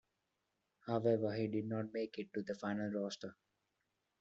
[0.87, 3.35] However he did not make it to the final roster.